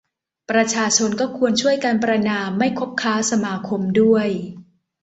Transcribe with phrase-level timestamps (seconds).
[0.49, 4.27] ประชาชนก็ควรช่วยกันประณาม ไม่คบค้าสมาคมด้วย